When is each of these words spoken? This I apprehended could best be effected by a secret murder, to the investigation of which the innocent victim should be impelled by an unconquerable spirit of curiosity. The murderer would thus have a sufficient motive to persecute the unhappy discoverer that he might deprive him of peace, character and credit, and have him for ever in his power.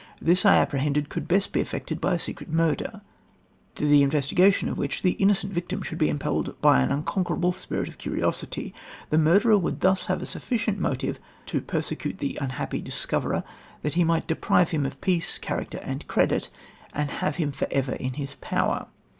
This 0.19 0.47
I 0.47 0.55
apprehended 0.55 1.09
could 1.09 1.27
best 1.27 1.51
be 1.51 1.61
effected 1.61 2.01
by 2.01 2.15
a 2.15 2.19
secret 2.19 2.49
murder, 2.49 3.01
to 3.75 3.85
the 3.87 4.01
investigation 4.01 4.67
of 4.67 4.79
which 4.79 5.03
the 5.03 5.11
innocent 5.11 5.53
victim 5.53 5.83
should 5.83 5.99
be 5.99 6.09
impelled 6.09 6.59
by 6.59 6.81
an 6.81 6.91
unconquerable 6.91 7.53
spirit 7.53 7.87
of 7.87 7.99
curiosity. 7.99 8.73
The 9.11 9.19
murderer 9.19 9.59
would 9.59 9.81
thus 9.81 10.07
have 10.07 10.23
a 10.23 10.25
sufficient 10.25 10.79
motive 10.79 11.19
to 11.45 11.61
persecute 11.61 12.17
the 12.17 12.39
unhappy 12.41 12.81
discoverer 12.81 13.43
that 13.83 13.93
he 13.93 14.03
might 14.03 14.25
deprive 14.25 14.71
him 14.71 14.87
of 14.87 14.99
peace, 15.01 15.37
character 15.37 15.77
and 15.83 16.07
credit, 16.07 16.49
and 16.93 17.11
have 17.11 17.35
him 17.35 17.51
for 17.51 17.67
ever 17.69 17.93
in 17.93 18.13
his 18.13 18.33
power. 18.41 18.87